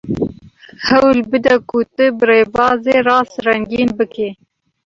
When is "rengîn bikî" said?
3.45-4.29